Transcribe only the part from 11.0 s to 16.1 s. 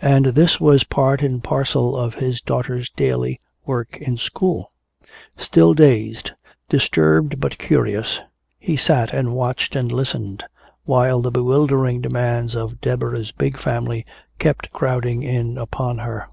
the bewildering demands of Deborah's big family kept crowding in upon